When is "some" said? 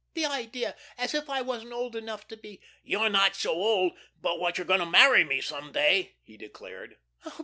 5.41-5.71